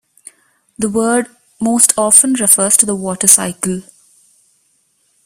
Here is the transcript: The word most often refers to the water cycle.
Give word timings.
The 0.79 0.89
word 0.89 1.27
most 1.59 1.93
often 1.95 2.33
refers 2.33 2.75
to 2.77 2.87
the 2.87 2.95
water 2.95 3.27
cycle. 3.27 3.83